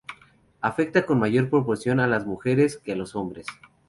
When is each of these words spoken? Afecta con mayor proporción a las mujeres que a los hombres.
Afecta 0.61 1.05
con 1.05 1.19
mayor 1.19 1.47
proporción 1.51 1.99
a 1.99 2.07
las 2.07 2.25
mujeres 2.25 2.77
que 2.79 2.93
a 2.93 2.95
los 2.95 3.15
hombres. 3.15 3.45